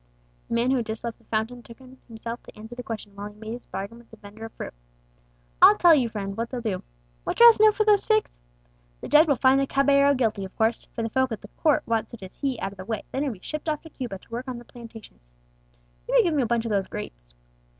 The 0.47 0.55
man 0.55 0.71
who 0.71 0.77
had 0.77 0.87
just 0.87 1.03
left 1.03 1.19
the 1.19 1.25
fountain 1.25 1.61
took 1.61 1.79
on 1.79 1.95
himself 2.07 2.41
to 2.41 2.57
answer 2.57 2.73
the 2.73 2.81
question, 2.81 3.13
while 3.15 3.29
he 3.31 3.37
made 3.39 3.53
his 3.53 3.67
bargain 3.67 3.99
with 3.99 4.09
the 4.09 4.17
vendor 4.17 4.43
of 4.45 4.51
fruit. 4.53 4.73
"I'll 5.61 5.77
tell 5.77 5.93
you, 5.93 6.09
friend, 6.09 6.35
what 6.35 6.49
they'll 6.49 6.59
do. 6.59 6.81
(What 7.23 7.37
do 7.37 7.43
you 7.43 7.49
ask 7.51 7.59
now 7.59 7.69
for 7.71 7.83
those 7.85 8.03
figs?) 8.03 8.39
The 9.01 9.07
judge 9.07 9.27
will 9.27 9.35
find 9.35 9.59
the 9.59 9.67
caballero 9.67 10.15
guilty, 10.15 10.43
of 10.43 10.55
course 10.57 10.85
for 10.95 11.03
the 11.03 11.09
folk 11.11 11.31
at 11.31 11.41
the 11.41 11.49
court 11.49 11.83
want 11.85 12.09
such 12.09 12.23
as 12.23 12.33
he 12.37 12.59
out 12.61 12.71
of 12.71 12.79
the 12.79 12.85
way; 12.85 13.03
then 13.11 13.21
he'll 13.21 13.31
be 13.31 13.39
shipped 13.43 13.69
off 13.69 13.83
to 13.83 13.91
Cuba 13.91 14.17
to 14.17 14.31
work 14.31 14.47
on 14.47 14.57
the 14.57 14.65
plantations. 14.65 15.31
(You 16.07 16.15
may 16.15 16.23
give 16.23 16.33
me 16.33 16.41
a 16.41 16.47
bunch 16.47 16.65
of 16.65 16.71
those 16.71 16.87
grapes.) 16.87 17.35